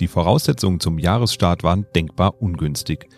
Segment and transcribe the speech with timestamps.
[0.00, 3.08] Die Voraussetzungen zum Jahresstart waren denkbar ungünstig.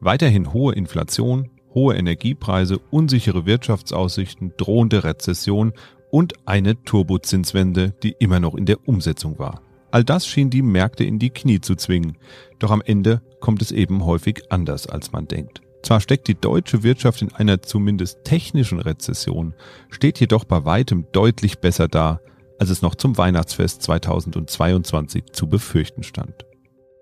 [0.00, 5.72] Weiterhin hohe Inflation, hohe Energiepreise, unsichere Wirtschaftsaussichten, drohende Rezession
[6.10, 9.62] und eine Turbozinswende, die immer noch in der Umsetzung war.
[9.90, 12.18] All das schien die Märkte in die Knie zu zwingen.
[12.58, 15.62] Doch am Ende kommt es eben häufig anders, als man denkt.
[15.82, 19.54] Zwar steckt die deutsche Wirtschaft in einer zumindest technischen Rezession,
[19.88, 22.20] steht jedoch bei weitem deutlich besser da,
[22.58, 26.46] als es noch zum Weihnachtsfest 2022 zu befürchten stand.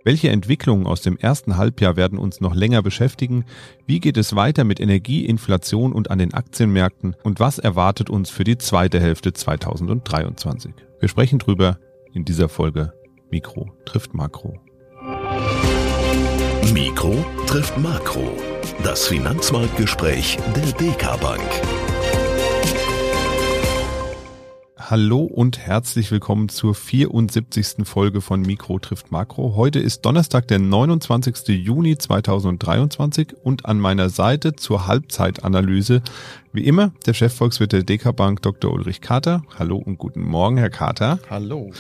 [0.04, 3.46] Welche Entwicklungen aus dem ersten Halbjahr werden uns noch länger beschäftigen?
[3.86, 7.16] Wie geht es weiter mit Energie, Inflation und an den Aktienmärkten?
[7.22, 10.74] Und was erwartet uns für die zweite Hälfte 2023?
[11.00, 11.78] Wir sprechen drüber
[12.12, 12.92] in dieser Folge
[13.30, 14.60] Mikro trifft Makro.
[16.72, 18.30] Mikro trifft Makro.
[18.82, 21.40] Das Finanzmarktgespräch der DK Bank.
[24.90, 27.86] Hallo und herzlich willkommen zur 74.
[27.86, 29.56] Folge von Mikro trifft Makro.
[29.56, 31.48] Heute ist Donnerstag, der 29.
[31.48, 36.02] Juni 2023 und an meiner Seite zur Halbzeitanalyse
[36.52, 38.74] wie immer der Chefvolkswirt der DK Bank Dr.
[38.74, 39.42] Ulrich Kater.
[39.58, 41.18] Hallo und guten Morgen, Herr Kater.
[41.30, 41.70] Hallo.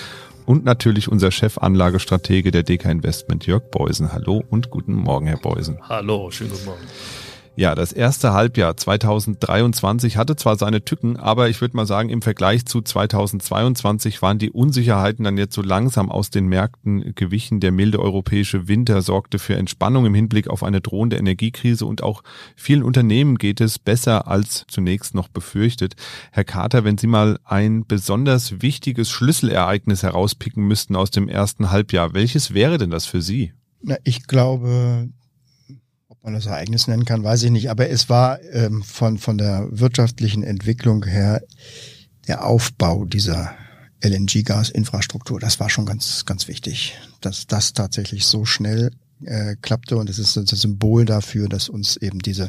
[0.46, 4.14] Und natürlich unser Chefanlagestratege der DK Investment Jörg Beusen.
[4.14, 5.78] Hallo und guten Morgen, Herr Beusen.
[5.90, 6.80] Hallo, schönen guten Morgen.
[7.56, 12.20] Ja, das erste Halbjahr 2023 hatte zwar seine Tücken, aber ich würde mal sagen, im
[12.20, 17.60] Vergleich zu 2022 waren die Unsicherheiten dann jetzt so langsam aus den Märkten gewichen.
[17.60, 22.24] Der milde europäische Winter sorgte für Entspannung im Hinblick auf eine drohende Energiekrise und auch
[22.56, 25.94] vielen Unternehmen geht es besser als zunächst noch befürchtet.
[26.32, 32.14] Herr Carter, wenn Sie mal ein besonders wichtiges Schlüsselereignis herauspicken müssten aus dem ersten Halbjahr,
[32.14, 33.52] welches wäre denn das für Sie?
[33.80, 35.08] Na, ich glaube,
[36.24, 37.70] man das Ereignis nennen kann, weiß ich nicht.
[37.70, 41.42] Aber es war ähm, von, von der wirtschaftlichen Entwicklung her
[42.26, 43.54] der Aufbau dieser
[44.02, 45.38] LNG-Gas-Infrastruktur.
[45.38, 48.90] Das war schon ganz, ganz wichtig, dass das tatsächlich so schnell
[49.24, 52.48] äh, klappte und es ist ein Symbol dafür, dass uns eben diese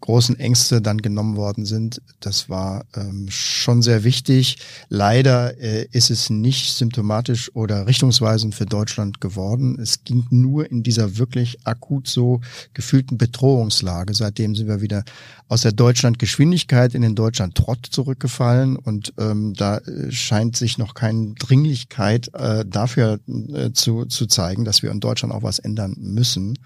[0.00, 2.02] großen Ängste dann genommen worden sind.
[2.20, 4.58] Das war ähm, schon sehr wichtig.
[4.88, 9.78] Leider äh, ist es nicht symptomatisch oder richtungsweisend für Deutschland geworden.
[9.80, 12.40] Es ging nur in dieser wirklich akut so
[12.74, 14.14] gefühlten Bedrohungslage.
[14.14, 15.04] Seitdem sind wir wieder
[15.48, 21.34] aus der Deutschland-Geschwindigkeit in den Deutschland-Trott zurückgefallen und ähm, da äh, scheint sich noch keine
[21.34, 26.58] Dringlichkeit äh, dafür äh, zu, zu zeigen, dass wir in Deutschland auch was ändern müssen.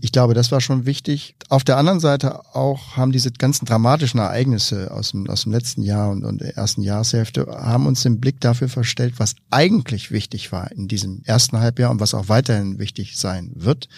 [0.00, 1.34] Ich glaube, das war schon wichtig.
[1.48, 5.82] Auf der anderen Seite auch haben diese ganzen dramatischen Ereignisse aus dem, aus dem letzten
[5.82, 10.52] Jahr und, und der ersten Jahreshälfte haben uns den Blick dafür verstellt, was eigentlich wichtig
[10.52, 13.88] war in diesem ersten Halbjahr und was auch weiterhin wichtig sein wird.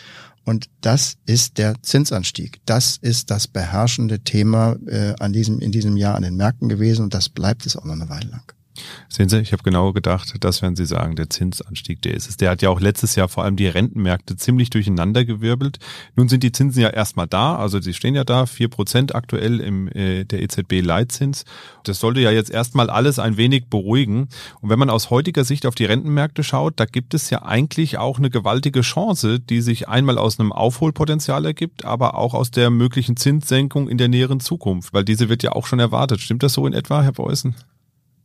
[0.44, 2.60] Und das ist der Zinsanstieg.
[2.66, 7.02] Das ist das beherrschende Thema äh, an diesem, in diesem Jahr an den Märkten gewesen
[7.04, 8.52] und das bleibt es auch noch eine Weile lang.
[9.08, 12.38] Sehen Sie, ich habe genau gedacht, das werden Sie sagen, der Zinsanstieg, der ist es.
[12.38, 15.78] Der hat ja auch letztes Jahr vor allem die Rentenmärkte ziemlich durcheinander gewirbelt.
[16.16, 19.60] Nun sind die Zinsen ja erstmal da, also sie stehen ja da, vier Prozent aktuell
[19.60, 21.44] im äh, der EZB-Leitzins.
[21.84, 24.28] Das sollte ja jetzt erstmal alles ein wenig beruhigen.
[24.60, 27.98] Und wenn man aus heutiger Sicht auf die Rentenmärkte schaut, da gibt es ja eigentlich
[27.98, 32.70] auch eine gewaltige Chance, die sich einmal aus einem Aufholpotenzial ergibt, aber auch aus der
[32.70, 36.20] möglichen Zinssenkung in der näheren Zukunft, weil diese wird ja auch schon erwartet.
[36.20, 37.54] Stimmt das so in etwa, Herr Beußen?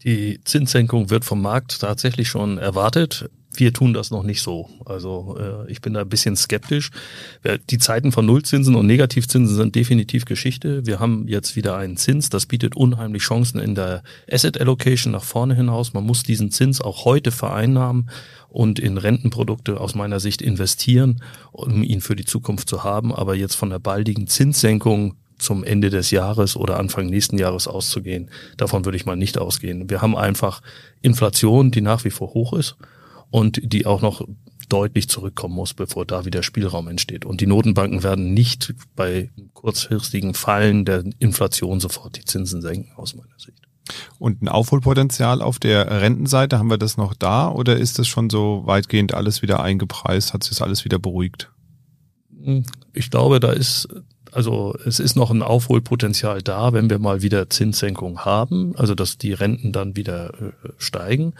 [0.07, 3.29] Die Zinssenkung wird vom Markt tatsächlich schon erwartet.
[3.53, 4.69] Wir tun das noch nicht so.
[4.85, 6.91] Also äh, ich bin da ein bisschen skeptisch.
[7.69, 10.85] Die Zeiten von Nullzinsen und Negativzinsen sind definitiv Geschichte.
[10.85, 12.29] Wir haben jetzt wieder einen Zins.
[12.29, 14.01] Das bietet unheimlich Chancen in der
[14.31, 15.91] Asset Allocation nach vorne hinaus.
[15.91, 18.09] Man muss diesen Zins auch heute vereinnahmen
[18.47, 23.13] und in Rentenprodukte aus meiner Sicht investieren, um ihn für die Zukunft zu haben.
[23.13, 28.29] Aber jetzt von der baldigen Zinssenkung zum Ende des Jahres oder Anfang nächsten Jahres auszugehen.
[28.57, 29.89] Davon würde ich mal nicht ausgehen.
[29.89, 30.61] Wir haben einfach
[31.01, 32.75] Inflation, die nach wie vor hoch ist
[33.29, 34.27] und die auch noch
[34.69, 37.25] deutlich zurückkommen muss, bevor da wieder Spielraum entsteht.
[37.25, 43.15] Und die Notenbanken werden nicht bei kurzfristigen Fallen der Inflation sofort die Zinsen senken, aus
[43.15, 43.61] meiner Sicht.
[44.19, 48.29] Und ein Aufholpotenzial auf der Rentenseite, haben wir das noch da oder ist das schon
[48.29, 50.33] so weitgehend alles wieder eingepreist?
[50.33, 51.49] Hat sich das alles wieder beruhigt?
[52.93, 53.87] Ich glaube, da ist
[54.37, 59.17] also es ist noch ein Aufholpotenzial da, wenn wir mal wieder Zinssenkung haben, also dass
[59.17, 61.33] die Renten dann wieder äh, steigen.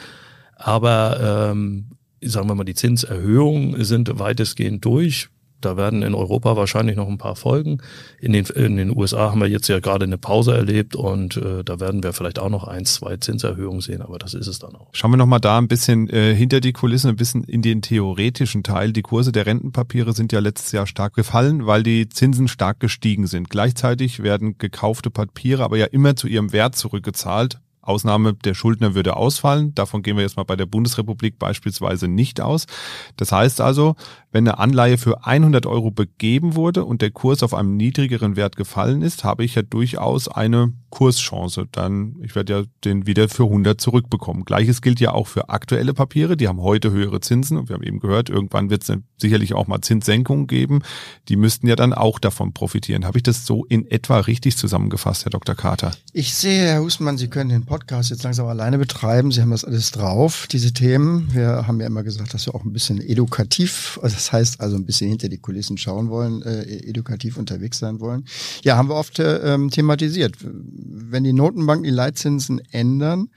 [0.55, 1.91] Aber ähm,
[2.23, 5.29] sagen wir mal, die Zinserhöhungen sind weitestgehend durch.
[5.62, 7.80] Da werden in Europa wahrscheinlich noch ein paar Folgen.
[8.19, 11.63] In den, in den USA haben wir jetzt ja gerade eine Pause erlebt und äh,
[11.63, 14.75] da werden wir vielleicht auch noch ein, zwei Zinserhöhungen sehen, aber das ist es dann
[14.75, 14.89] auch.
[14.94, 18.63] Schauen wir nochmal da ein bisschen äh, hinter die Kulissen, ein bisschen in den theoretischen
[18.63, 18.94] Teil.
[18.94, 23.27] Die Kurse der Rentenpapiere sind ja letztes Jahr stark gefallen, weil die Zinsen stark gestiegen
[23.27, 23.50] sind.
[23.50, 29.16] Gleichzeitig werden gekaufte Papiere aber ja immer zu ihrem Wert zurückgezahlt Ausnahme, der Schuldner würde
[29.16, 29.74] ausfallen.
[29.75, 32.68] Davon gehen wir jetzt mal bei der Bundesrepublik beispielsweise nicht aus.
[33.16, 33.95] Das heißt also,
[34.31, 38.56] wenn eine Anleihe für 100 Euro begeben wurde und der Kurs auf einem niedrigeren Wert
[38.56, 41.68] gefallen ist, habe ich ja durchaus eine Kurschance.
[41.72, 44.44] Dann, ich werde ja den wieder für 100 zurückbekommen.
[44.44, 46.38] Gleiches gilt ja auch für aktuelle Papiere.
[46.38, 49.68] Die haben heute höhere Zinsen und wir haben eben gehört, irgendwann wird es sicherlich auch
[49.68, 50.81] mal Zinssenkungen geben.
[51.30, 53.06] Die müssten ja dann auch davon profitieren.
[53.06, 55.56] Habe ich das so in etwa richtig zusammengefasst, Herr Dr.
[55.56, 55.94] Carter?
[56.13, 57.76] Ich sehe, Herr Husmann, Sie können den Podcast
[58.09, 59.31] jetzt langsam alleine betreiben.
[59.31, 61.33] Sie haben das alles drauf, diese Themen.
[61.33, 64.75] Wir haben ja immer gesagt, dass wir auch ein bisschen edukativ, also das heißt also
[64.75, 68.25] ein bisschen hinter die Kulissen schauen wollen, äh, edukativ unterwegs sein wollen.
[68.63, 70.35] Ja, haben wir oft äh, ähm, thematisiert.
[70.41, 73.29] Wenn die Notenbanken die Leitzinsen ändern,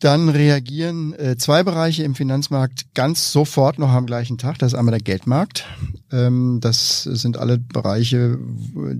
[0.00, 4.58] dann reagieren äh, zwei Bereiche im Finanzmarkt ganz sofort noch am gleichen Tag.
[4.58, 5.66] Das ist einmal der Geldmarkt.
[6.12, 8.38] Ähm, das sind alle Bereiche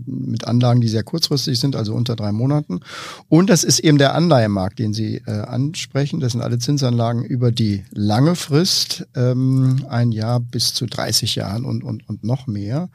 [0.06, 2.81] mit Anlagen, die sehr kurzfristig sind, also unter drei Monaten.
[3.29, 6.19] Und das ist eben der Anleihemarkt, den Sie äh, ansprechen.
[6.19, 11.65] Das sind alle Zinsanlagen über die lange Frist, ähm, ein Jahr bis zu 30 Jahren
[11.65, 12.89] und, und, und noch mehr.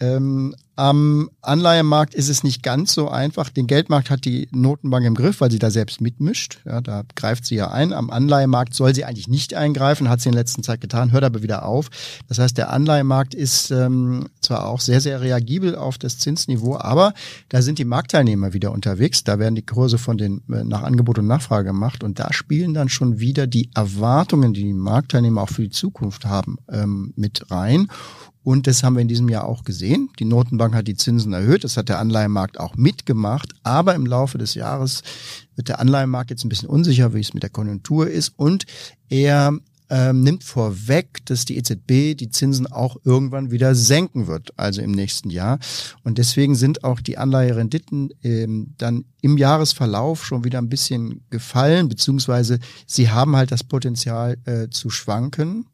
[0.00, 3.50] Ähm, am Anleihemarkt ist es nicht ganz so einfach.
[3.50, 6.58] Den Geldmarkt hat die Notenbank im Griff, weil sie da selbst mitmischt.
[6.64, 7.92] Ja, da greift sie ja ein.
[7.92, 11.44] Am Anleihemarkt soll sie eigentlich nicht eingreifen, hat sie in letzter Zeit getan, hört aber
[11.44, 11.88] wieder auf.
[12.26, 17.14] Das heißt, der Anleihemarkt ist ähm, zwar auch sehr, sehr reagibel auf das Zinsniveau, aber
[17.48, 19.22] da sind die Marktteilnehmer wieder unterwegs.
[19.22, 22.74] Da werden die Kurse von den äh, nach Angebot und Nachfrage gemacht und da spielen
[22.74, 27.52] dann schon wieder die Erwartungen, die die Marktteilnehmer auch für die Zukunft haben, ähm, mit
[27.52, 27.86] rein.
[28.44, 30.10] Und das haben wir in diesem Jahr auch gesehen.
[30.18, 31.64] Die Notenbank hat die Zinsen erhöht.
[31.64, 33.52] Das hat der Anleihenmarkt auch mitgemacht.
[33.62, 35.02] Aber im Laufe des Jahres
[35.54, 38.32] wird der Anleihenmarkt jetzt ein bisschen unsicher, wie es mit der Konjunktur ist.
[38.36, 38.64] Und
[39.08, 39.58] er
[39.92, 44.90] ähm, nimmt vorweg, dass die EZB die Zinsen auch irgendwann wieder senken wird, also im
[44.90, 45.58] nächsten Jahr.
[46.02, 51.90] Und deswegen sind auch die Anleiherenditen ähm, dann im Jahresverlauf schon wieder ein bisschen gefallen,
[51.90, 55.66] beziehungsweise sie haben halt das Potenzial äh, zu schwanken.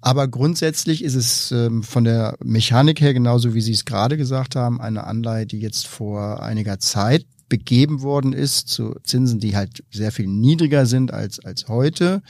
[0.00, 4.56] Aber grundsätzlich ist es ähm, von der Mechanik her, genauso wie Sie es gerade gesagt
[4.56, 9.82] haben, eine Anleihe, die jetzt vor einiger Zeit begeben worden ist zu Zinsen, die halt
[9.90, 12.22] sehr viel niedriger sind als, als heute.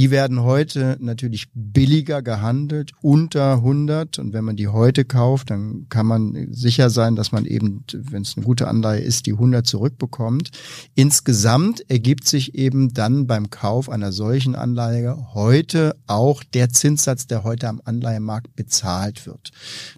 [0.00, 4.18] Die werden heute natürlich billiger gehandelt, unter 100.
[4.18, 8.22] Und wenn man die heute kauft, dann kann man sicher sein, dass man eben, wenn
[8.22, 10.52] es eine gute Anleihe ist, die 100 zurückbekommt.
[10.94, 17.44] Insgesamt ergibt sich eben dann beim Kauf einer solchen Anleihe heute auch der Zinssatz, der
[17.44, 19.50] heute am Anleihemarkt bezahlt wird.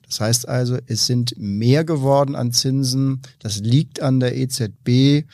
[0.09, 3.23] Das heißt also, es sind mehr geworden an Zinsen.
[3.39, 5.29] Das liegt an der EZB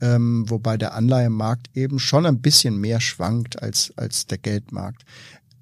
[0.00, 5.04] ähm, wobei der Anleihemarkt eben schon ein bisschen mehr schwankt als, als der Geldmarkt.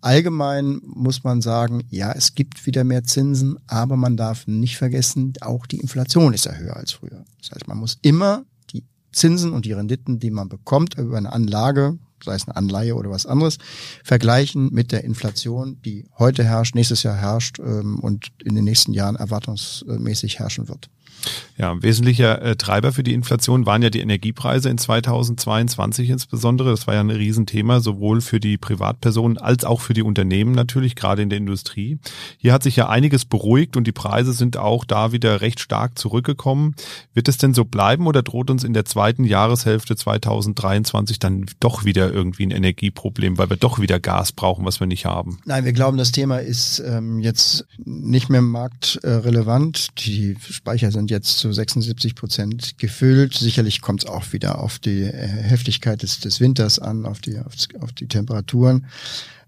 [0.01, 5.33] Allgemein muss man sagen, ja, es gibt wieder mehr Zinsen, aber man darf nicht vergessen,
[5.41, 7.25] auch die Inflation ist ja höher als früher.
[7.41, 11.33] Das heißt, man muss immer die Zinsen und die Renditen, die man bekommt über eine
[11.33, 13.59] Anlage, sei es eine Anleihe oder was anderes,
[14.05, 18.93] vergleichen mit der Inflation, die heute herrscht, nächstes Jahr herrscht ähm, und in den nächsten
[18.93, 20.89] Jahren erwartungsmäßig herrschen wird.
[21.59, 26.71] Ja, ein wesentlicher äh, Treiber für die Inflation waren ja die Energiepreise in 2022 insbesondere.
[26.71, 30.95] Das war ja ein Riesenthema, sowohl für die Privatpersonen als auch für die Unternehmen natürlich,
[30.95, 31.99] gerade in der Industrie.
[32.37, 35.99] Hier hat sich ja einiges beruhigt und die Preise sind auch da wieder recht stark
[35.99, 36.77] zurückgekommen.
[37.13, 41.85] Wird es denn so bleiben oder droht uns in der zweiten Jahreshälfte 2023 dann doch
[41.85, 45.41] wieder irgendwie ein Energieproblem, weil wir doch wieder Gas brauchen, was wir nicht haben?
[45.45, 49.89] Nein, wir glauben, das Thema ist ähm, jetzt nicht mehr marktrelevant.
[50.07, 53.35] Die Speicher sind jetzt zu 76 Prozent gefüllt.
[53.35, 57.39] Sicherlich kommt es auch wieder auf die äh, Heftigkeit des, des Winters an, auf die,
[57.39, 58.87] auf, auf die Temperaturen.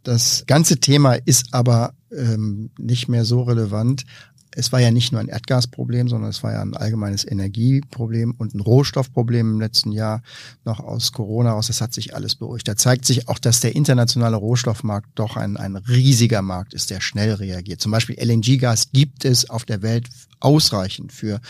[0.02, 4.05] Das ganze Thema ist aber ähm, nicht mehr so relevant,
[4.52, 8.54] es war ja nicht nur ein Erdgasproblem, sondern es war ja ein allgemeines Energieproblem und
[8.54, 10.23] ein Rohstoffproblem im letzten Jahr
[10.64, 11.69] noch aus Corona aus.
[11.69, 12.66] Das hat sich alles beruhigt.
[12.66, 17.00] Da zeigt sich auch, dass der internationale Rohstoffmarkt doch ein, ein riesiger Markt ist, der
[17.00, 17.80] schnell reagiert.
[17.80, 20.09] Zum Beispiel LNG-Gas gibt es auf der Welt
[20.40, 21.40] ausreichend für,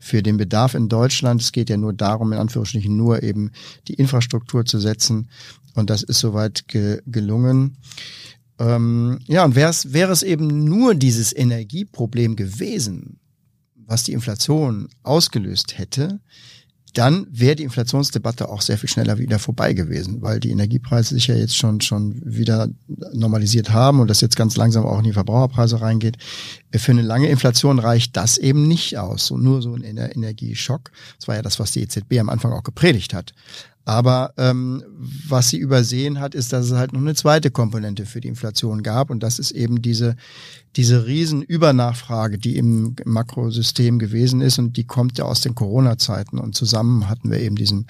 [0.00, 1.42] für den Bedarf in Deutschland.
[1.42, 3.50] Es geht ja nur darum, in Anführungsstrichen nur eben
[3.88, 5.28] die Infrastruktur zu setzen.
[5.74, 7.76] Und das ist soweit ge gelungen.
[8.58, 13.18] Ähm, ja, und wäre es, wäre es eben nur dieses Energieproblem gewesen,
[13.74, 16.20] was die Inflation ausgelöst hätte,
[16.96, 21.26] dann wäre die Inflationsdebatte auch sehr viel schneller wieder vorbei gewesen, weil die Energiepreise sich
[21.26, 22.68] ja jetzt schon, schon wieder
[23.12, 26.16] normalisiert haben und das jetzt ganz langsam auch in die Verbraucherpreise reingeht.
[26.74, 29.26] Für eine lange Inflation reicht das eben nicht aus.
[29.26, 30.90] So nur so ein Energieschock.
[31.18, 33.34] Das war ja das, was die EZB am Anfang auch gepredigt hat.
[33.86, 34.82] Aber ähm,
[35.28, 38.82] was sie übersehen hat, ist, dass es halt noch eine zweite Komponente für die Inflation
[38.82, 40.16] gab und das ist eben diese
[40.74, 46.38] diese riesen Übernachfrage, die im Makrosystem gewesen ist und die kommt ja aus den Corona-Zeiten
[46.38, 47.86] und zusammen hatten wir eben diesen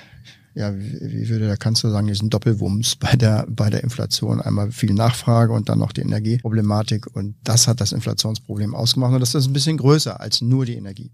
[0.54, 4.40] ja, wie, wie würde der Kanzler sagen, diesen Doppelwumms bei der, bei der Inflation.
[4.40, 7.14] Einmal viel Nachfrage und dann noch die Energieproblematik.
[7.14, 9.12] Und das hat das Inflationsproblem ausgemacht.
[9.12, 11.10] Und das ist ein bisschen größer als nur die Energie.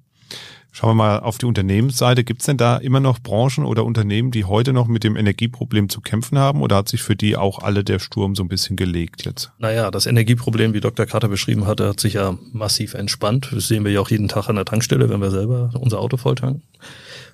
[0.75, 2.25] Schauen wir mal auf die Unternehmensseite.
[2.25, 5.91] Gibt es denn da immer noch Branchen oder Unternehmen, die heute noch mit dem Energieproblem
[5.91, 6.63] zu kämpfen haben?
[6.63, 9.53] Oder hat sich für die auch alle der Sturm so ein bisschen gelegt jetzt?
[9.59, 11.05] Naja, das Energieproblem, wie Dr.
[11.05, 13.51] Carter beschrieben hatte, hat sich ja massiv entspannt.
[13.53, 16.17] Das sehen wir ja auch jeden Tag an der Tankstelle, wenn wir selber unser Auto
[16.17, 16.63] volltanken.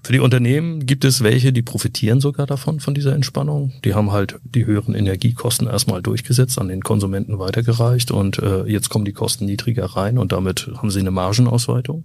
[0.03, 3.73] Für die Unternehmen gibt es welche, die profitieren sogar davon, von dieser Entspannung.
[3.85, 8.89] Die haben halt die höheren Energiekosten erstmal durchgesetzt, an den Konsumenten weitergereicht und äh, jetzt
[8.89, 12.05] kommen die Kosten niedriger rein und damit haben sie eine Margenausweitung.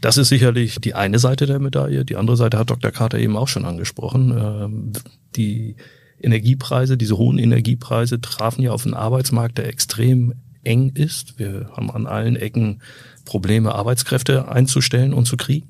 [0.00, 2.04] Das ist sicherlich die eine Seite der Medaille.
[2.04, 2.90] Die andere Seite hat Dr.
[2.90, 4.30] Carter eben auch schon angesprochen.
[4.36, 4.92] Ähm,
[5.36, 5.76] die
[6.20, 11.38] Energiepreise, diese hohen Energiepreise trafen ja auf den Arbeitsmarkt, der extrem eng ist.
[11.38, 12.80] Wir haben an allen Ecken
[13.24, 15.68] Probleme, Arbeitskräfte einzustellen und zu kriegen.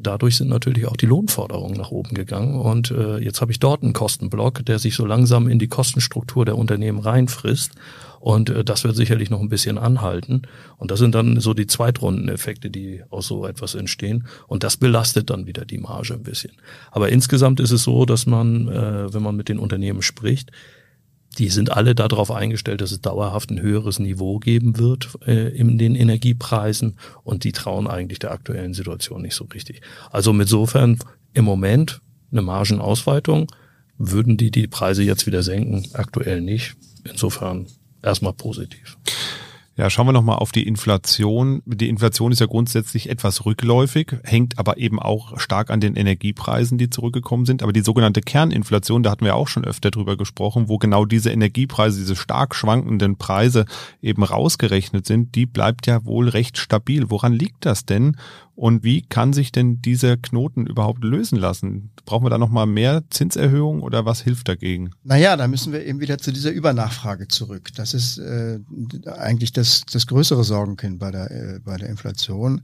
[0.00, 2.54] Dadurch sind natürlich auch die Lohnforderungen nach oben gegangen.
[2.60, 6.44] Und äh, jetzt habe ich dort einen Kostenblock, der sich so langsam in die Kostenstruktur
[6.44, 7.72] der Unternehmen reinfrisst.
[8.20, 10.42] Und äh, das wird sicherlich noch ein bisschen anhalten.
[10.76, 14.26] Und das sind dann so die Zweitrundeneffekte, die aus so etwas entstehen.
[14.46, 16.52] Und das belastet dann wieder die Marge ein bisschen.
[16.90, 20.50] Aber insgesamt ist es so, dass man, äh, wenn man mit den Unternehmen spricht,
[21.36, 25.78] die sind alle darauf eingestellt, dass es dauerhaft ein höheres Niveau geben wird äh, in
[25.78, 29.82] den Energiepreisen und die trauen eigentlich der aktuellen Situation nicht so richtig.
[30.10, 30.98] Also insofern
[31.34, 32.00] im Moment
[32.32, 33.46] eine Margenausweitung,
[33.98, 35.84] würden die die Preise jetzt wieder senken?
[35.92, 36.76] Aktuell nicht.
[37.04, 37.66] Insofern
[38.02, 38.96] erstmal positiv.
[39.78, 41.62] Ja, schauen wir nochmal auf die Inflation.
[41.64, 46.78] Die Inflation ist ja grundsätzlich etwas rückläufig, hängt aber eben auch stark an den Energiepreisen,
[46.78, 47.62] die zurückgekommen sind.
[47.62, 51.30] Aber die sogenannte Kerninflation, da hatten wir auch schon öfter drüber gesprochen, wo genau diese
[51.30, 53.66] Energiepreise, diese stark schwankenden Preise
[54.02, 57.08] eben rausgerechnet sind, die bleibt ja wohl recht stabil.
[57.08, 58.16] Woran liegt das denn?
[58.58, 61.90] Und wie kann sich denn dieser Knoten überhaupt lösen lassen?
[62.04, 64.90] Brauchen wir da nochmal mehr Zinserhöhung oder was hilft dagegen?
[65.04, 67.68] Naja, da müssen wir eben wieder zu dieser Übernachfrage zurück.
[67.76, 68.58] Das ist äh,
[69.06, 72.62] eigentlich das, das größere Sorgenkind bei der, äh, bei der Inflation.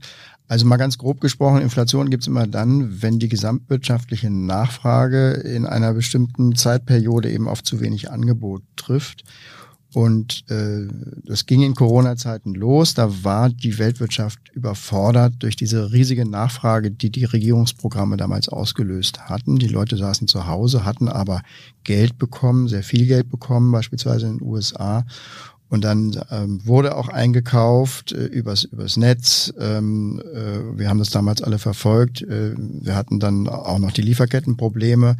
[0.49, 5.93] Also mal ganz grob gesprochen, Inflation gibt's immer dann, wenn die gesamtwirtschaftliche Nachfrage in einer
[5.93, 9.23] bestimmten Zeitperiode eben auf zu wenig Angebot trifft.
[9.95, 10.89] Und äh,
[11.23, 12.95] das ging in Corona-Zeiten los.
[12.95, 19.55] Da war die Weltwirtschaft überfordert durch diese riesige Nachfrage, die die Regierungsprogramme damals ausgelöst hatten.
[19.55, 21.43] Die Leute saßen zu Hause, hatten aber
[21.85, 25.05] Geld bekommen, sehr viel Geld bekommen, beispielsweise in den USA.
[25.69, 29.53] Und dann ähm, wurde auch eingekauft äh, übers, übers Netz.
[29.57, 32.21] Ähm, äh, wir haben das damals alle verfolgt.
[32.21, 35.15] Äh, wir hatten dann auch noch die Lieferkettenprobleme.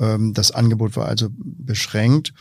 [0.00, 2.32] Ähm, das Angebot war also beschränkt.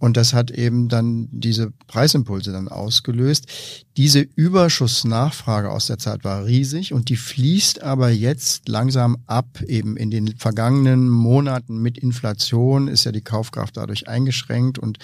[0.00, 3.46] Und das hat eben dann diese Preisimpulse dann ausgelöst.
[3.98, 9.60] Diese Überschussnachfrage aus der Zeit war riesig und die fließt aber jetzt langsam ab.
[9.66, 14.98] Eben in den vergangenen Monaten mit Inflation ist ja die Kaufkraft dadurch eingeschränkt und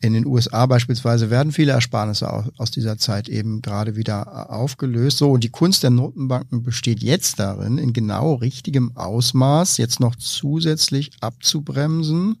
[0.00, 5.18] in den USA beispielsweise werden viele Ersparnisse aus dieser Zeit eben gerade wieder aufgelöst.
[5.18, 10.14] So, und die Kunst der Notenbanken besteht jetzt darin, in genau richtigem Ausmaß jetzt noch
[10.14, 12.36] zusätzlich abzubremsen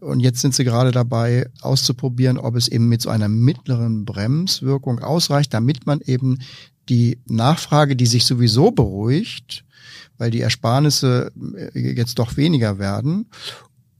[0.00, 5.00] und jetzt sind sie gerade dabei, auszuprobieren, ob es eben mit so einer mittleren Bremswirkung
[5.00, 6.38] ausreicht, damit man eben
[6.88, 9.64] die Nachfrage, die sich sowieso beruhigt,
[10.18, 11.32] weil die Ersparnisse
[11.74, 13.26] äh, jetzt doch weniger werden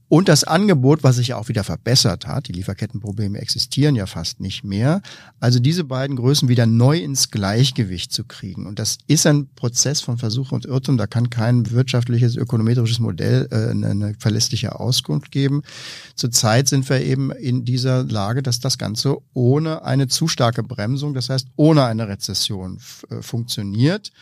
[0.09, 4.39] und das Angebot, was sich ja auch wieder verbessert hat, die Lieferkettenprobleme existieren ja fast
[4.39, 5.01] nicht mehr.
[5.41, 8.67] Also diese beiden Größen wieder neu ins Gleichgewicht zu kriegen.
[8.67, 10.97] Und das ist ein Prozess von Versuch und Irrtum.
[10.97, 15.63] Da kann kein wirtschaftliches, ökonometrisches Modell äh, eine verlässliche Auskunft geben.
[16.15, 21.13] Zurzeit sind wir eben in dieser Lage, dass das Ganze ohne eine zu starke Bremsung,
[21.13, 24.13] das heißt ohne eine Rezession äh, funktioniert.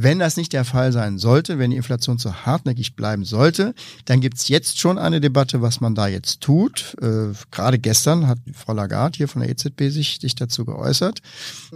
[0.00, 3.74] Wenn das nicht der Fall sein sollte, wenn die Inflation zu hartnäckig bleiben sollte,
[4.04, 6.96] dann gibt's jetzt schon eine Debatte, was man da jetzt tut.
[7.02, 11.18] Äh, gerade gestern hat Frau Lagarde hier von der EZB sich, sich dazu geäußert.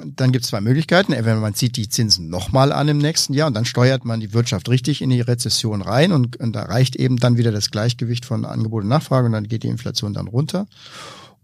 [0.07, 1.13] Dann gibt's zwei Möglichkeiten.
[1.13, 4.33] Entweder man zieht die Zinsen nochmal an im nächsten Jahr und dann steuert man die
[4.33, 8.25] Wirtschaft richtig in die Rezession rein und, und da reicht eben dann wieder das Gleichgewicht
[8.25, 10.69] von Angebot und Nachfrage und dann geht die Inflation dann runter.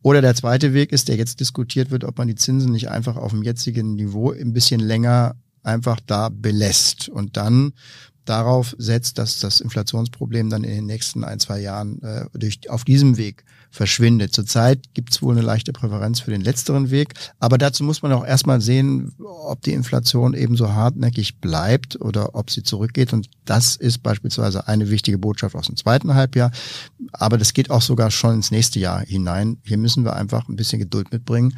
[0.02, 3.16] Oder der zweite Weg ist, der jetzt diskutiert wird, ob man die Zinsen nicht einfach
[3.16, 7.08] auf dem jetzigen Niveau ein bisschen länger einfach da belässt.
[7.08, 7.72] Und dann
[8.28, 12.84] darauf setzt, dass das Inflationsproblem dann in den nächsten ein, zwei Jahren äh, durch, auf
[12.84, 14.34] diesem Weg verschwindet.
[14.34, 18.12] Zurzeit gibt es wohl eine leichte Präferenz für den letzteren Weg, aber dazu muss man
[18.12, 23.12] auch erstmal sehen, ob die Inflation ebenso hartnäckig bleibt oder ob sie zurückgeht.
[23.12, 26.50] Und das ist beispielsweise eine wichtige Botschaft aus dem zweiten Halbjahr.
[27.12, 29.58] Aber das geht auch sogar schon ins nächste Jahr hinein.
[29.64, 31.56] Hier müssen wir einfach ein bisschen Geduld mitbringen,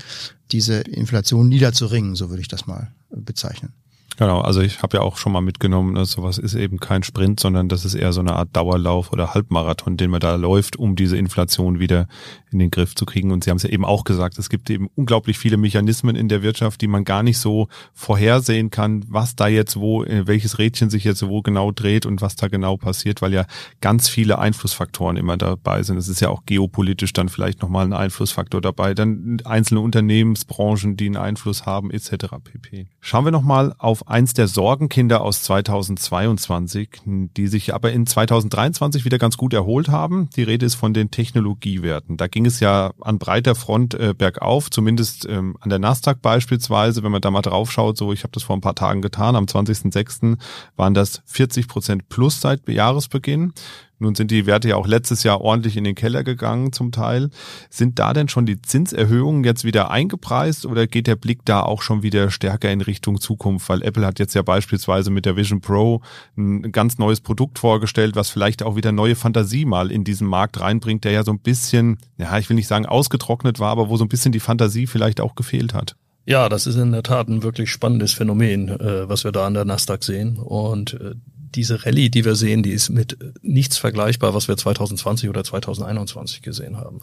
[0.52, 3.72] diese Inflation niederzuringen, so würde ich das mal bezeichnen.
[4.20, 7.40] Genau, also ich habe ja auch schon mal mitgenommen, ne, sowas ist eben kein Sprint,
[7.40, 10.94] sondern das ist eher so eine Art Dauerlauf oder Halbmarathon, den man da läuft, um
[10.94, 12.06] diese Inflation wieder
[12.50, 13.30] in den Griff zu kriegen.
[13.30, 16.28] Und Sie haben es ja eben auch gesagt, es gibt eben unglaublich viele Mechanismen in
[16.28, 20.58] der Wirtschaft, die man gar nicht so vorhersehen kann, was da jetzt wo, äh, welches
[20.58, 23.46] Rädchen sich jetzt wo genau dreht und was da genau passiert, weil ja
[23.80, 25.96] ganz viele Einflussfaktoren immer dabei sind.
[25.96, 31.06] Es ist ja auch geopolitisch dann vielleicht nochmal ein Einflussfaktor dabei, dann einzelne Unternehmensbranchen, die
[31.06, 32.26] einen Einfluss haben, etc.
[32.44, 32.86] pp.
[33.00, 39.18] Schauen wir nochmal auf eins der Sorgenkinder aus 2022, die sich aber in 2023 wieder
[39.18, 40.28] ganz gut erholt haben.
[40.36, 42.16] Die Rede ist von den Technologiewerten.
[42.16, 47.02] Da ging es ja an breiter Front äh, bergauf, zumindest ähm, an der Nasdaq beispielsweise,
[47.02, 49.36] wenn man da mal drauf schaut, so ich habe das vor ein paar Tagen getan,
[49.36, 50.36] am 20.06.
[50.76, 53.52] waren das 40 Prozent plus seit Jahresbeginn.
[54.00, 57.28] Nun sind die Werte ja auch letztes Jahr ordentlich in den Keller gegangen zum Teil.
[57.68, 61.82] Sind da denn schon die Zinserhöhungen jetzt wieder eingepreist oder geht der Blick da auch
[61.82, 63.68] schon wieder stärker in Richtung Zukunft?
[63.68, 66.00] Weil Apple hat jetzt ja beispielsweise mit der Vision Pro
[66.36, 70.58] ein ganz neues Produkt vorgestellt, was vielleicht auch wieder neue Fantasie mal in diesen Markt
[70.60, 73.98] reinbringt, der ja so ein bisschen, ja, ich will nicht sagen ausgetrocknet war, aber wo
[73.98, 75.94] so ein bisschen die Fantasie vielleicht auch gefehlt hat.
[76.24, 79.54] Ja, das ist in der Tat ein wirklich spannendes Phänomen, äh, was wir da an
[79.54, 80.38] der Nasdaq sehen.
[80.38, 81.14] Und äh,
[81.54, 86.42] diese Rallye, die wir sehen, die ist mit nichts vergleichbar, was wir 2020 oder 2021
[86.42, 87.00] gesehen haben.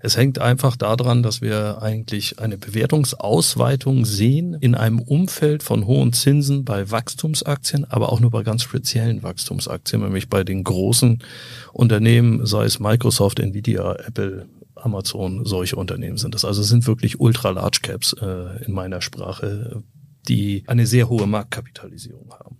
[0.00, 6.12] Es hängt einfach daran, dass wir eigentlich eine Bewertungsausweitung sehen in einem Umfeld von hohen
[6.12, 11.22] Zinsen bei Wachstumsaktien, aber auch nur bei ganz speziellen Wachstumsaktien, nämlich bei den großen
[11.72, 16.44] Unternehmen, sei es Microsoft, Nvidia, Apple, Amazon, solche Unternehmen sind das.
[16.44, 19.82] Also sind wirklich ultra large Caps äh, in meiner Sprache,
[20.28, 22.58] die eine sehr hohe Marktkapitalisierung haben.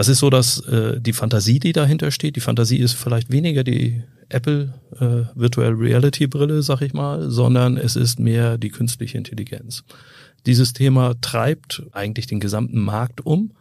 [0.00, 2.34] Was ist so, dass äh, die Fantasie, die dahinter steht?
[2.34, 7.76] Die Fantasie ist vielleicht weniger die Apple äh, Virtual Reality Brille, sag ich mal, sondern
[7.76, 9.84] es ist mehr die künstliche Intelligenz.
[10.46, 13.52] Dieses Thema treibt eigentlich den gesamten Markt um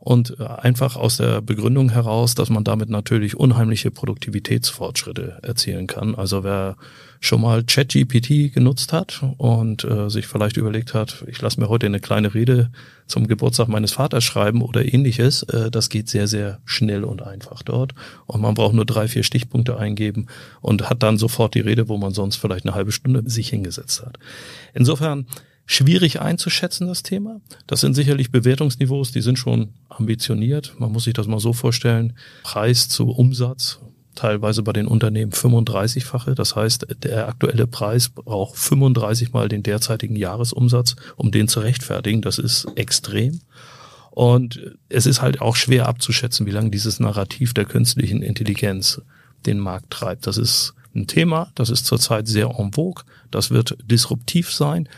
[0.00, 6.16] und äh, einfach aus der Begründung heraus, dass man damit natürlich unheimliche Produktivitätsfortschritte erzielen kann.
[6.16, 6.76] Also wer
[7.24, 11.86] schon mal ChatGPT genutzt hat und äh, sich vielleicht überlegt hat, ich lasse mir heute
[11.86, 12.70] eine kleine Rede
[13.06, 17.62] zum Geburtstag meines Vaters schreiben oder ähnliches, äh, das geht sehr, sehr schnell und einfach
[17.62, 17.94] dort.
[18.26, 20.26] Und man braucht nur drei, vier Stichpunkte eingeben
[20.60, 24.04] und hat dann sofort die Rede, wo man sonst vielleicht eine halbe Stunde sich hingesetzt
[24.04, 24.18] hat.
[24.74, 25.26] Insofern
[25.64, 27.40] schwierig einzuschätzen, das Thema.
[27.66, 30.74] Das sind sicherlich Bewertungsniveaus, die sind schon ambitioniert.
[30.78, 32.12] Man muss sich das mal so vorstellen.
[32.42, 33.80] Preis zu Umsatz,
[34.14, 36.34] teilweise bei den Unternehmen 35-fache.
[36.34, 42.22] Das heißt, der aktuelle Preis braucht 35 mal den derzeitigen Jahresumsatz, um den zu rechtfertigen.
[42.22, 43.40] Das ist extrem.
[44.10, 49.02] Und es ist halt auch schwer abzuschätzen, wie lange dieses Narrativ der künstlichen Intelligenz
[49.44, 50.26] den Markt treibt.
[50.26, 54.88] Das ist ein Thema, das ist zurzeit sehr en vogue, das wird disruptiv sein,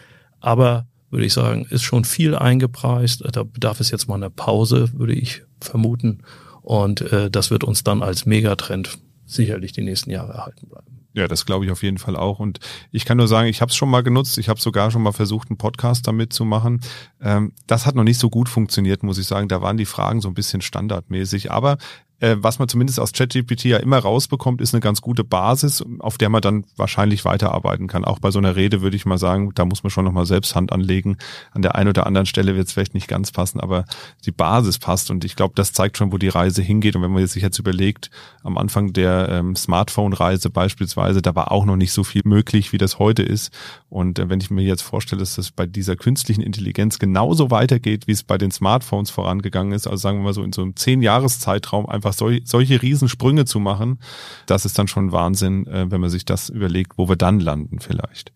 [0.40, 3.24] aber würde ich sagen, ist schon viel eingepreist.
[3.32, 6.18] Da bedarf es jetzt mal eine Pause, würde ich vermuten.
[6.62, 10.96] Und äh, das wird uns dann als Megatrend sicherlich die nächsten Jahre erhalten bleiben.
[11.16, 12.40] Ja, das glaube ich auf jeden Fall auch.
[12.40, 12.60] Und
[12.92, 14.36] ich kann nur sagen, ich habe es schon mal genutzt.
[14.36, 16.82] Ich habe sogar schon mal versucht, einen Podcast damit zu machen.
[17.22, 19.48] Ähm, das hat noch nicht so gut funktioniert, muss ich sagen.
[19.48, 21.50] Da waren die Fragen so ein bisschen standardmäßig.
[21.50, 21.78] Aber
[22.20, 26.16] äh, was man zumindest aus ChatGPT ja immer rausbekommt, ist eine ganz gute Basis, auf
[26.16, 28.04] der man dann wahrscheinlich weiterarbeiten kann.
[28.04, 30.54] Auch bei so einer Rede würde ich mal sagen, da muss man schon nochmal selbst
[30.54, 31.18] Hand anlegen.
[31.52, 33.84] An der einen oder anderen Stelle wird es vielleicht nicht ganz passen, aber
[34.24, 36.96] die Basis passt und ich glaube, das zeigt schon, wo die Reise hingeht.
[36.96, 38.10] Und wenn man sich jetzt überlegt,
[38.42, 42.78] am Anfang der ähm, Smartphone-Reise beispielsweise, da war auch noch nicht so viel möglich, wie
[42.78, 43.52] das heute ist.
[43.90, 48.06] Und äh, wenn ich mir jetzt vorstelle, dass das bei dieser künstlichen Intelligenz genauso weitergeht,
[48.06, 50.76] wie es bei den Smartphones vorangegangen ist, also sagen wir mal so in so einem
[50.76, 53.98] zehn Jahres Zeitraum einfach sol solche Riesensprünge zu machen,
[54.46, 57.80] das ist dann schon Wahnsinn, äh, wenn man sich das überlegt, wo wir dann landen
[57.80, 58.32] vielleicht.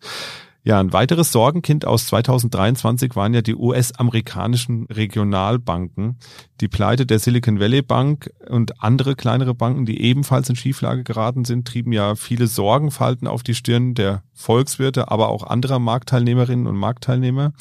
[0.63, 6.19] Ja, ein weiteres Sorgenkind aus 2023 waren ja die US-amerikanischen Regionalbanken.
[6.59, 11.45] Die Pleite der Silicon Valley Bank und andere kleinere Banken, die ebenfalls in Schieflage geraten
[11.45, 16.75] sind, trieben ja viele Sorgenfalten auf die Stirn der Volkswirte, aber auch anderer Marktteilnehmerinnen und
[16.75, 17.53] Marktteilnehmer.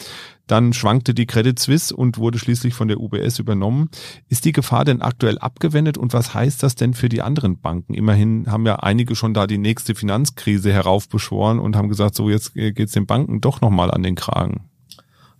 [0.50, 3.88] Dann schwankte die Credit Suisse und wurde schließlich von der UBS übernommen.
[4.28, 7.94] Ist die Gefahr denn aktuell abgewendet und was heißt das denn für die anderen Banken?
[7.94, 12.54] Immerhin haben ja einige schon da die nächste Finanzkrise heraufbeschworen und haben gesagt, so jetzt
[12.54, 14.68] geht's den Banken doch nochmal an den Kragen.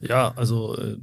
[0.01, 0.97] Ja, also äh,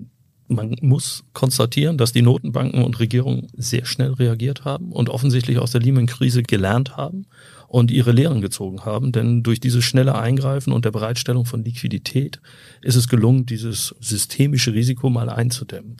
[0.47, 5.71] man muss konstatieren, dass die Notenbanken und Regierungen sehr schnell reagiert haben und offensichtlich aus
[5.71, 7.25] der Lehman-Krise gelernt haben
[7.67, 9.11] und ihre Lehren gezogen haben.
[9.11, 12.41] Denn durch dieses schnelle Eingreifen und der Bereitstellung von Liquidität
[12.81, 15.97] ist es gelungen, dieses systemische Risiko mal einzudämmen.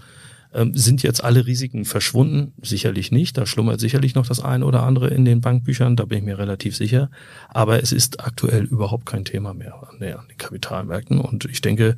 [0.54, 2.54] Ähm, sind jetzt alle Risiken verschwunden?
[2.62, 3.38] Sicherlich nicht.
[3.38, 6.40] Da schlummert sicherlich noch das eine oder andere in den Bankbüchern, da bin ich mir
[6.40, 7.12] relativ sicher.
[7.50, 11.20] Aber es ist aktuell überhaupt kein Thema mehr an den Kapitalmärkten.
[11.20, 11.98] Und ich denke,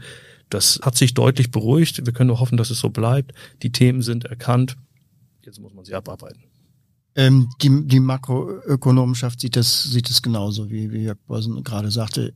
[0.49, 2.05] das hat sich deutlich beruhigt.
[2.05, 3.33] Wir können nur hoffen, dass es so bleibt.
[3.61, 4.77] Die Themen sind erkannt.
[5.43, 6.48] Jetzt muss man sie abarbeiten.
[7.19, 12.33] Ähm, die, die Makroökonomenschaft sieht das, sieht das genauso, wie, wie Jörg Bosen gerade sagte.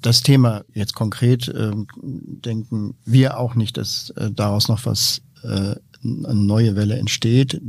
[0.00, 5.74] Das Thema jetzt konkret äh, denken wir auch nicht, dass äh, daraus noch was äh,
[6.02, 7.60] eine neue Welle entsteht.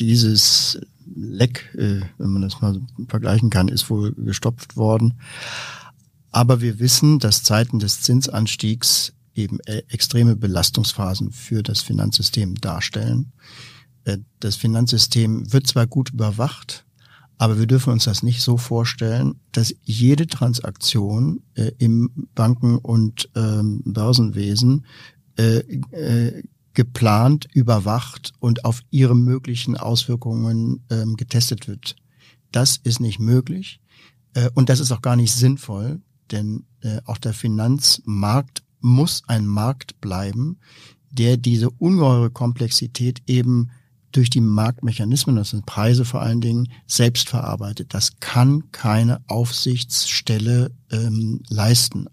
[0.00, 0.80] Dieses
[1.14, 5.20] Leck, äh, wenn man das mal vergleichen kann, ist wohl gestopft worden.
[6.30, 13.32] Aber wir wissen, dass Zeiten des Zinsanstiegs eben äh, extreme Belastungsphasen für das Finanzsystem darstellen.
[14.06, 16.86] Äh, das Finanzsystem wird zwar gut überwacht,
[17.38, 23.28] aber wir dürfen uns das nicht so vorstellen, dass jede Transaktion äh, im Banken- und
[23.34, 24.86] ähm, Börsenwesen
[25.36, 25.58] äh,
[25.90, 26.42] äh,
[26.72, 31.96] geplant, überwacht und auf ihre möglichen Auswirkungen ähm, getestet wird.
[32.52, 33.80] Das ist nicht möglich
[34.34, 39.46] äh, und das ist auch gar nicht sinnvoll, denn äh, auch der Finanzmarkt muss ein
[39.46, 40.58] Markt bleiben,
[41.10, 43.70] der diese ungeheure Komplexität eben
[44.16, 47.94] durch die Marktmechanismen, das sind Preise vor allen Dingen, selbst verarbeitet.
[47.94, 52.06] Das kann keine Aufsichtsstelle ähm, leisten.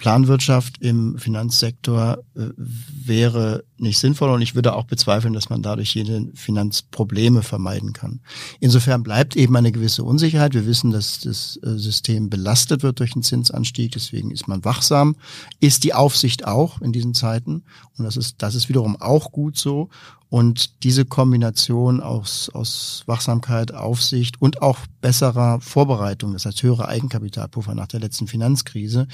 [0.00, 5.94] Planwirtschaft im Finanzsektor äh, wäre nicht sinnvoll und ich würde auch bezweifeln, dass man dadurch
[5.94, 8.20] jede Finanzprobleme vermeiden kann.
[8.60, 10.54] Insofern bleibt eben eine gewisse Unsicherheit.
[10.54, 15.16] Wir wissen, dass das äh, System belastet wird durch den Zinsanstieg, deswegen ist man wachsam.
[15.60, 17.64] Ist die Aufsicht auch in diesen Zeiten
[17.98, 19.90] und das ist, das ist wiederum auch gut so.
[20.30, 27.74] Und diese Kombination aus, aus Wachsamkeit, Aufsicht und auch besserer Vorbereitung, das heißt höhere Eigenkapitalpuffer
[27.74, 29.08] nach der letzten Finanzkrise,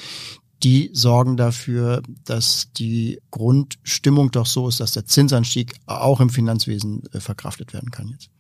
[0.63, 7.03] die sorgen dafür, dass die Grundstimmung doch so ist, dass der Zinsanstieg auch im Finanzwesen
[7.13, 8.31] äh, verkraftet werden kann jetzt.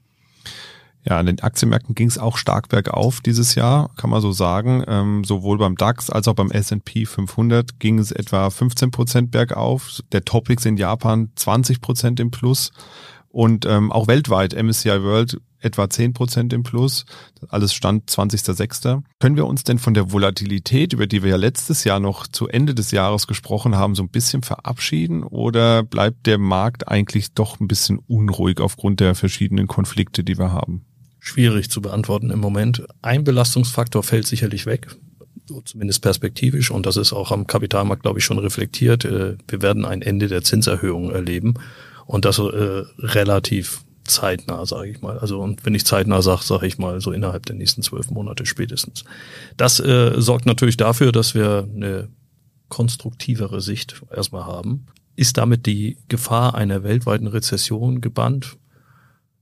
[1.09, 4.83] Ja, an den Aktienmärkten ging es auch stark bergauf dieses Jahr, kann man so sagen.
[4.89, 10.01] Ähm, sowohl beim DAX als auch beim S&P 500 ging es etwa 15 Prozent bergauf.
[10.11, 12.73] Der Topics in Japan 20 Prozent im Plus.
[13.37, 17.05] Und ähm, auch weltweit MSCI World etwa 10 Prozent im Plus.
[17.49, 19.03] Alles stand 20.06.
[19.20, 22.49] Können wir uns denn von der Volatilität, über die wir ja letztes Jahr noch zu
[22.49, 25.22] Ende des Jahres gesprochen haben, so ein bisschen verabschieden?
[25.22, 30.53] Oder bleibt der Markt eigentlich doch ein bisschen unruhig aufgrund der verschiedenen Konflikte, die wir
[30.53, 30.87] haben?
[31.18, 32.87] Schwierig zu beantworten im Moment.
[33.03, 34.96] Ein Belastungsfaktor fällt sicherlich weg
[35.64, 39.05] zumindest perspektivisch, und das ist auch am Kapitalmarkt, glaube ich, schon reflektiert.
[39.05, 41.55] Äh, wir werden ein Ende der Zinserhöhung erleben.
[42.07, 45.19] Und das äh, relativ zeitnah, sage ich mal.
[45.19, 48.47] Also und wenn ich zeitnah sage, sage ich mal so innerhalb der nächsten zwölf Monate
[48.47, 49.05] spätestens.
[49.57, 52.09] Das äh, sorgt natürlich dafür, dass wir eine
[52.69, 54.87] konstruktivere Sicht erstmal haben.
[55.16, 58.57] Ist damit die Gefahr einer weltweiten Rezession gebannt?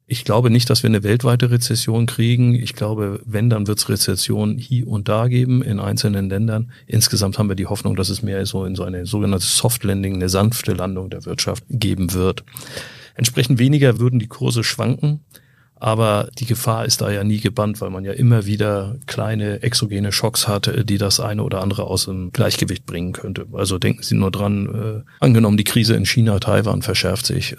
[0.07, 2.55] Ich glaube nicht, dass wir eine weltweite Rezession kriegen.
[2.55, 6.73] Ich glaube, wenn, dann wird es Rezession hier und da geben in einzelnen Ländern.
[6.87, 10.17] Insgesamt haben wir die Hoffnung, dass es mehr so in so eine sogenannte Soft Landing,
[10.17, 12.45] eine sanfte Landung der Wirtschaft geben wird.
[13.15, 15.21] Entsprechend weniger würden die Kurse schwanken.
[15.77, 20.13] Aber die Gefahr ist da ja nie gebannt, weil man ja immer wieder kleine exogene
[20.13, 23.47] Schocks hat, die das eine oder andere aus dem Gleichgewicht bringen könnte.
[23.53, 27.57] Also denken Sie nur dran, äh, angenommen die Krise in China, Taiwan verschärft sich,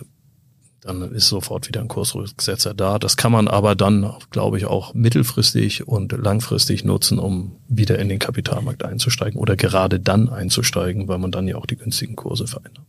[0.85, 2.99] dann ist sofort wieder ein Kursrücksetzer da.
[2.99, 8.07] Das kann man aber dann, glaube ich, auch mittelfristig und langfristig nutzen, um wieder in
[8.07, 12.47] den Kapitalmarkt einzusteigen oder gerade dann einzusteigen, weil man dann ja auch die günstigen Kurse
[12.47, 12.85] verändert.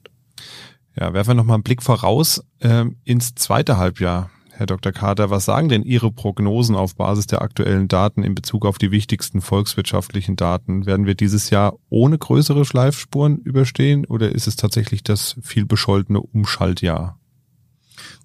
[0.98, 4.30] Ja, werfen wir nochmal einen Blick voraus äh, ins zweite Halbjahr.
[4.50, 4.92] Herr Dr.
[4.92, 8.90] Carter, was sagen denn Ihre Prognosen auf Basis der aktuellen Daten in Bezug auf die
[8.90, 10.86] wichtigsten volkswirtschaftlichen Daten?
[10.86, 16.20] Werden wir dieses Jahr ohne größere Schleifspuren überstehen oder ist es tatsächlich das viel bescholtene
[16.20, 17.15] Umschaltjahr?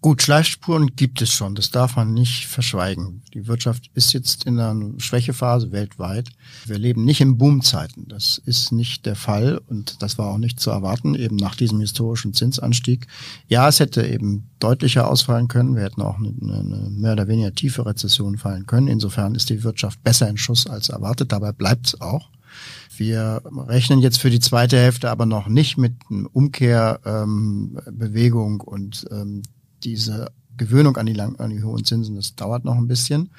[0.01, 3.21] Gut, Schleifspuren gibt es schon, das darf man nicht verschweigen.
[3.35, 6.29] Die Wirtschaft ist jetzt in einer Schwächephase weltweit.
[6.65, 10.59] Wir leben nicht in Boomzeiten, das ist nicht der Fall und das war auch nicht
[10.59, 13.05] zu erwarten, eben nach diesem historischen Zinsanstieg.
[13.47, 17.53] Ja, es hätte eben deutlicher ausfallen können, wir hätten auch eine, eine mehr oder weniger
[17.53, 18.87] tiefe Rezession fallen können.
[18.87, 22.31] Insofern ist die Wirtschaft besser in Schuss als erwartet, dabei bleibt es auch.
[22.97, 25.93] Wir rechnen jetzt für die zweite Hälfte aber noch nicht mit
[26.33, 29.41] Umkehrbewegung ähm, und ähm,
[29.83, 33.31] diese Gewöhnung an die, lang, an die hohen Zinsen, das dauert noch ein bisschen.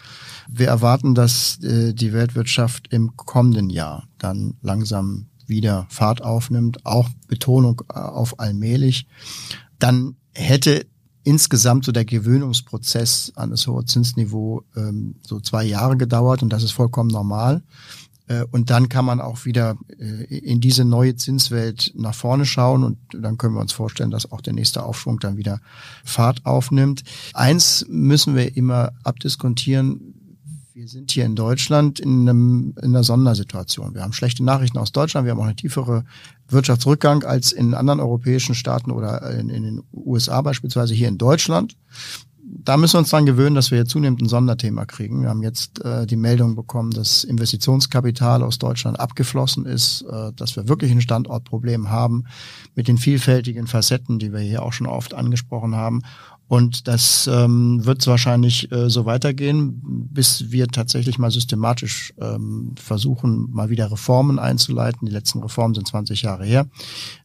[0.48, 7.08] Wir erwarten, dass äh, die Weltwirtschaft im kommenden Jahr dann langsam wieder Fahrt aufnimmt, auch
[7.28, 9.06] Betonung äh, auf allmählich,
[9.78, 10.86] dann hätte
[11.24, 16.62] insgesamt so der Gewöhnungsprozess an das hohe Zinsniveau ähm, so zwei Jahre gedauert und das
[16.62, 17.62] ist vollkommen normal.
[18.32, 22.84] Äh, und dann kann man auch wieder äh, in diese neue Zinswelt nach vorne schauen
[22.84, 25.60] und dann können wir uns vorstellen, dass auch der nächste Aufschwung dann wieder
[26.04, 27.02] Fahrt aufnimmt.
[27.34, 30.14] Eins müssen wir immer abdiskontieren.
[30.74, 33.94] Wir sind hier in Deutschland in, einem, in einer Sondersituation.
[33.94, 35.26] Wir haben schlechte Nachrichten aus Deutschland.
[35.26, 36.04] Wir haben auch eine tiefere
[36.48, 41.76] Wirtschaftsrückgang als in anderen europäischen Staaten oder in, in den USA beispielsweise hier in Deutschland
[42.54, 45.22] da müssen wir uns dran gewöhnen, dass wir hier zunehmend ein Sonderthema kriegen.
[45.22, 50.56] Wir haben jetzt äh, die Meldung bekommen, dass Investitionskapital aus Deutschland abgeflossen ist, äh, dass
[50.56, 52.24] wir wirklich ein Standortproblem haben
[52.74, 56.02] mit den vielfältigen Facetten, die wir hier auch schon oft angesprochen haben.
[56.46, 59.80] Und das ähm, wird wahrscheinlich äh, so weitergehen,
[60.12, 65.06] bis wir tatsächlich mal systematisch ähm, versuchen, mal wieder Reformen einzuleiten.
[65.06, 66.66] Die letzten Reformen sind 20 Jahre her,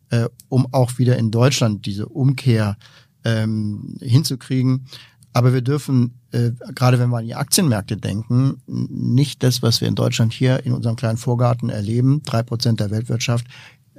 [0.09, 2.77] äh, um auch wieder in Deutschland diese Umkehr
[3.25, 4.85] ähm, hinzukriegen.
[5.37, 9.87] Aber wir dürfen, äh, gerade wenn wir an die Aktienmärkte denken, nicht das, was wir
[9.87, 13.45] in Deutschland hier in unserem kleinen Vorgarten erleben, drei Prozent der Weltwirtschaft,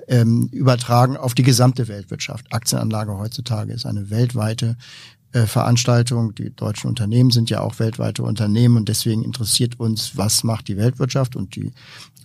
[0.08, 2.52] ähm, übertragen auf die gesamte Weltwirtschaft.
[2.52, 4.76] Aktienanlage heutzutage ist eine weltweite
[5.30, 6.34] äh, Veranstaltung.
[6.34, 10.76] Die deutschen Unternehmen sind ja auch weltweite Unternehmen und deswegen interessiert uns, was macht die
[10.76, 11.72] Weltwirtschaft und die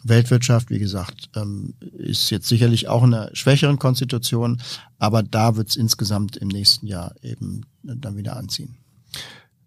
[0.04, 4.60] Weltwirtschaft, wie gesagt, ähm, ist jetzt sicherlich auch in einer schwächeren Konstitution,
[4.98, 8.76] aber da wird es insgesamt im nächsten Jahr eben dann wieder anziehen.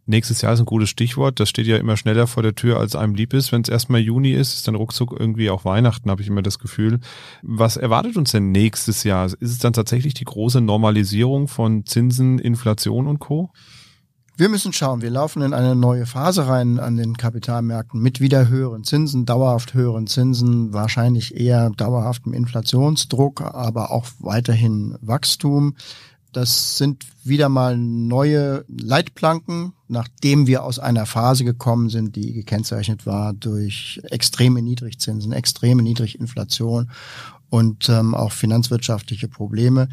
[0.08, 1.40] Nächstes Jahr ist ein gutes Stichwort.
[1.40, 3.50] Das steht ja immer schneller vor der Tür, als einem lieb ist.
[3.50, 6.60] Wenn es erstmal Juni ist, ist dann ruckzuck irgendwie auch Weihnachten, habe ich immer das
[6.60, 7.00] Gefühl.
[7.42, 9.26] Was erwartet uns denn nächstes Jahr?
[9.26, 13.50] Ist es dann tatsächlich die große Normalisierung von Zinsen, Inflation und Co.?
[14.38, 15.00] Wir müssen schauen.
[15.00, 19.72] Wir laufen in eine neue Phase rein an den Kapitalmärkten mit wieder höheren Zinsen, dauerhaft
[19.72, 25.74] höheren Zinsen, wahrscheinlich eher dauerhaftem Inflationsdruck, aber auch weiterhin Wachstum.
[26.36, 33.06] Das sind wieder mal neue Leitplanken, nachdem wir aus einer Phase gekommen sind, die gekennzeichnet
[33.06, 36.90] war durch extreme Niedrigzinsen, extreme Niedriginflation
[37.48, 39.88] und ähm, auch finanzwirtschaftliche Probleme.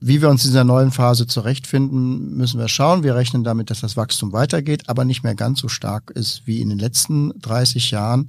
[0.00, 3.02] Wie wir uns in dieser neuen Phase zurechtfinden, müssen wir schauen.
[3.02, 6.62] Wir rechnen damit, dass das Wachstum weitergeht, aber nicht mehr ganz so stark ist wie
[6.62, 8.28] in den letzten 30 Jahren.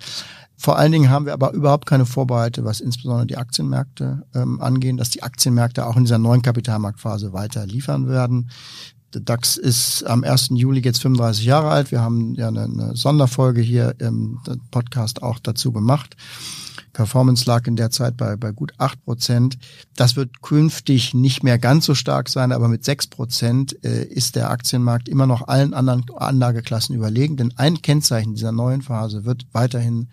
[0.63, 4.95] Vor allen Dingen haben wir aber überhaupt keine Vorbehalte, was insbesondere die Aktienmärkte ähm, angehen,
[4.95, 8.49] dass die Aktienmärkte auch in dieser neuen Kapitalmarktphase weiter liefern werden.
[9.13, 10.51] Der DAX ist am 1.
[10.51, 11.91] Juli jetzt 35 Jahre alt.
[11.91, 14.39] Wir haben ja eine, eine Sonderfolge hier im
[14.71, 16.15] Podcast auch dazu gemacht.
[16.93, 19.57] Performance lag in der Zeit bei, bei gut acht Prozent.
[19.97, 24.37] Das wird künftig nicht mehr ganz so stark sein, aber mit sechs Prozent äh, ist
[24.37, 27.35] der Aktienmarkt immer noch allen anderen Anlageklassen überlegen.
[27.35, 30.07] Denn ein Kennzeichen dieser neuen Phase wird weiterhin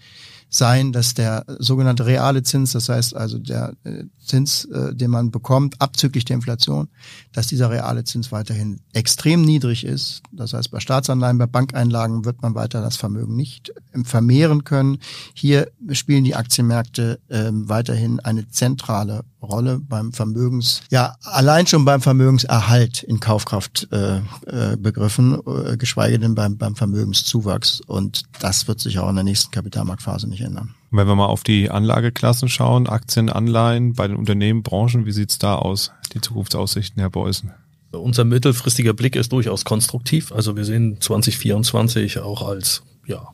[0.50, 5.30] sein, dass der sogenannte reale Zins, das heißt also der äh, Zins, äh, den man
[5.30, 6.88] bekommt, abzüglich der Inflation,
[7.32, 10.22] dass dieser reale Zins weiterhin extrem niedrig ist.
[10.32, 14.98] Das heißt, bei Staatsanleihen, bei Bankeinlagen wird man weiter das Vermögen nicht ähm, vermehren können.
[15.34, 22.00] Hier spielen die Aktienmärkte äh, weiterhin eine zentrale Rolle beim Vermögens, ja, allein schon beim
[22.00, 27.80] Vermögenserhalt in Kaufkraft äh, äh, begriffen, äh, geschweige denn beim, beim Vermögenszuwachs.
[27.86, 30.74] Und das wird sich auch in der nächsten Kapitalmarktphase nicht ändern.
[30.90, 35.38] Wenn wir mal auf die Anlageklassen schauen, Aktien, Anleihen bei den Unternehmen, Branchen, wie sieht's
[35.38, 37.52] da aus, die Zukunftsaussichten, Herr Beusen?
[37.92, 40.32] Unser mittelfristiger Blick ist durchaus konstruktiv.
[40.32, 43.28] Also wir sehen 2024 auch als ja,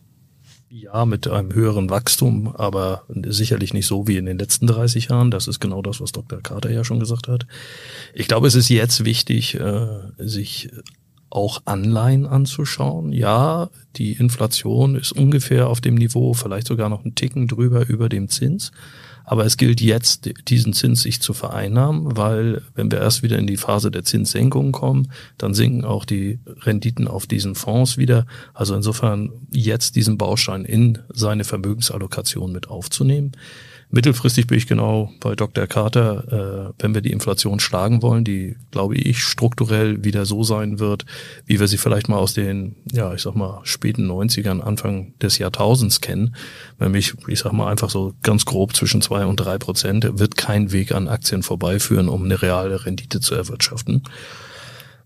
[0.83, 5.31] ja, mit einem höheren Wachstum, aber sicherlich nicht so wie in den letzten 30 Jahren.
[5.31, 6.41] Das ist genau das, was Dr.
[6.41, 7.47] Carter ja schon gesagt hat.
[8.15, 9.87] Ich glaube, es ist jetzt wichtig, äh,
[10.19, 10.71] sich
[11.31, 13.13] auch Anleihen anzuschauen.
[13.13, 18.09] Ja, die Inflation ist ungefähr auf dem Niveau, vielleicht sogar noch einen Ticken drüber über
[18.09, 18.73] dem Zins.
[19.29, 23.49] Aber es gilt jetzt, diesen Zins sich zu vereinnahmen, weil wenn wir erst wieder in
[23.49, 28.27] die Phase der Zinssenkung kommen, dann sinken auch die Renditen auf diesen Fonds wieder.
[28.55, 33.33] Also insofern jetzt diesen Baustein in seine Vermögensallokation mit aufzunehmen.
[33.89, 35.69] Mittelfristig bin ich genau bei Dr.
[35.69, 40.81] Carter, äh, wenn wir die Inflation schlagen wollen, die, glaube ich, strukturell wieder so sein
[40.81, 41.07] wird,
[41.45, 45.39] wie wir sie vielleicht mal aus den, ja, ich sag mal, späten 90ern, Anfang des
[45.39, 46.35] Jahrtausends kennen.
[46.81, 50.73] Nämlich, ich sag mal, einfach so ganz grob zwischen zwei und drei Prozent wird kein
[50.73, 54.03] Weg an Aktien vorbeiführen, um eine reale Rendite zu erwirtschaften.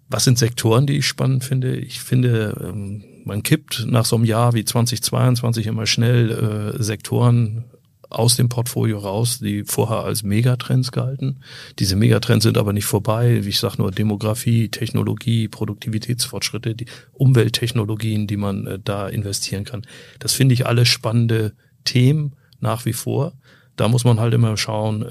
[0.09, 1.77] Was sind Sektoren, die ich spannend finde?
[1.77, 7.65] Ich finde, ähm, man kippt nach so einem Jahr wie 2022 immer schnell äh, Sektoren
[8.11, 11.41] aus dem Portfolio raus, die vorher als Megatrends galten.
[11.79, 13.45] Diese Megatrends sind aber nicht vorbei.
[13.45, 19.87] Wie ich sage nur Demografie, Technologie, Produktivitätsfortschritte, die Umwelttechnologien, die man äh, da investieren kann.
[20.19, 23.33] Das finde ich alles spannende Themen nach wie vor.
[23.77, 25.07] Da muss man halt immer schauen,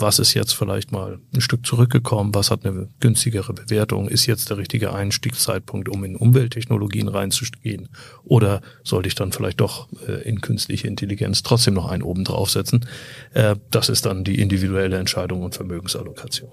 [0.00, 4.50] was ist jetzt vielleicht mal ein Stück zurückgekommen, was hat eine günstigere Bewertung, ist jetzt
[4.50, 7.88] der richtige Einstiegszeitpunkt, um in Umwelttechnologien reinzugehen
[8.24, 12.86] oder sollte ich dann vielleicht doch äh, in künstliche Intelligenz trotzdem noch einen oben draufsetzen.
[13.34, 16.50] Äh, das ist dann die individuelle Entscheidung und Vermögensallokation.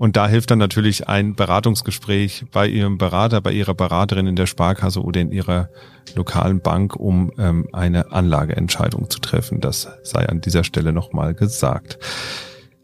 [0.00, 4.46] Und da hilft dann natürlich ein Beratungsgespräch bei Ihrem Berater, bei Ihrer Beraterin in der
[4.46, 5.68] Sparkasse oder in Ihrer
[6.14, 9.60] lokalen Bank, um ähm, eine Anlageentscheidung zu treffen.
[9.60, 11.98] Das sei an dieser Stelle nochmal gesagt.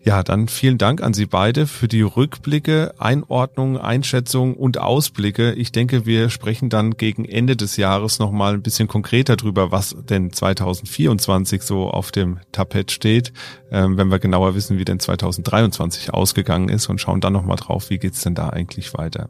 [0.07, 5.55] Ja, dann vielen Dank an Sie beide für die Rückblicke, Einordnung, Einschätzung und Ausblicke.
[5.55, 9.97] Ich denke, wir sprechen dann gegen Ende des Jahres nochmal ein bisschen konkreter drüber, was
[10.09, 13.33] denn 2024 so auf dem Tapet steht,
[13.71, 17.99] wenn wir genauer wissen, wie denn 2023 ausgegangen ist und schauen dann nochmal drauf, wie
[17.99, 19.29] geht's denn da eigentlich weiter.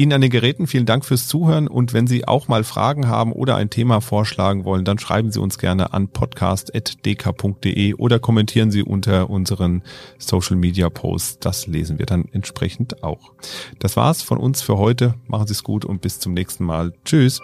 [0.00, 3.32] Ihnen an den Geräten vielen Dank fürs Zuhören und wenn Sie auch mal Fragen haben
[3.32, 8.82] oder ein Thema vorschlagen wollen, dann schreiben Sie uns gerne an podcast.dk.de oder kommentieren Sie
[8.82, 9.82] unter unseren
[10.16, 11.40] Social Media Posts.
[11.40, 13.34] Das lesen wir dann entsprechend auch.
[13.78, 15.16] Das war's von uns für heute.
[15.26, 16.94] Machen Sie es gut und bis zum nächsten Mal.
[17.04, 17.42] Tschüss.